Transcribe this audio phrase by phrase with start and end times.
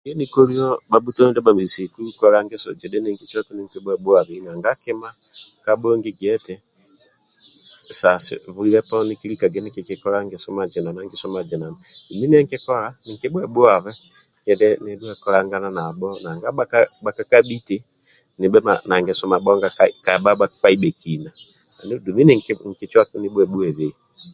[0.03, 3.15] Ndie nikolio bhabhotuami ndia mesiku kola ngeso mazinana dumbi
[3.57, 5.09] ninkibhubhuabei nanga kima
[5.63, 6.55] kabhongi guabeti
[7.99, 8.09] sa
[8.55, 11.77] bwile poni kilikage nikikikola ngeso mazinana ngeso mazinana
[12.07, 13.99] dumbi ndie nkikola ninkibhuebhuabei
[14.85, 16.47] nidhuwe kolangana nabho nanga
[17.05, 17.77] bhakakabhi eti
[18.39, 18.59] nibhe
[18.89, 19.67] na ngeso mabhonga
[20.05, 20.67] ka bhakpa
[22.03, 23.91] dumbi ninkibhuebhuabei